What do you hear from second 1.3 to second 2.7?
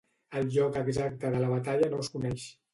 de la batalla no es coneix.